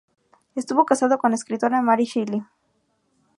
[0.55, 2.41] Estuvo casado con la escritora Mary Shelley.